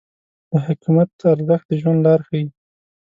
[0.49, 2.43] د حکمت ارزښت د ژوند لار ښیي.